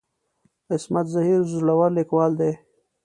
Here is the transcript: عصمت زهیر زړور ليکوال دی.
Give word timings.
عصمت 0.73 1.05
زهیر 1.15 1.41
زړور 1.53 1.89
ليکوال 1.97 2.31
دی. 2.39 2.51